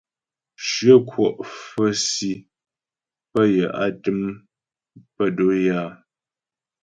[0.67, 1.27] Shyə kwɔ'
[1.65, 2.31] fə̌ si
[3.31, 4.19] pə́ yə á təm
[4.89, 5.91] si pə́ do'o é áa.